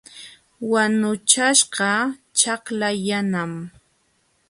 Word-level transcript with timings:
Wanuchaśhqa 0.71 1.89
ćhakla 2.39 2.89
yanam. 3.07 3.51